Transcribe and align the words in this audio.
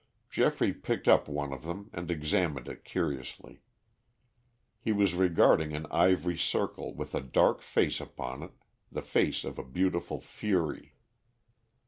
Geoffrey 0.31 0.73
picked 0.73 1.07
up 1.07 1.27
one 1.27 1.53
of 1.53 1.61
them 1.61 1.91
and 1.93 2.09
examined 2.09 2.67
it 2.67 2.83
curiously. 2.83 3.61
He 4.79 4.91
was 4.91 5.13
regarding 5.13 5.75
an 5.75 5.85
ivory 5.91 6.39
circle 6.39 6.95
with 6.95 7.13
a 7.13 7.21
dark 7.21 7.61
face 7.61 8.01
upon 8.01 8.41
it, 8.41 8.51
the 8.91 9.03
face 9.03 9.43
of 9.43 9.59
a 9.59 9.63
beautiful 9.63 10.19
fury. 10.19 10.95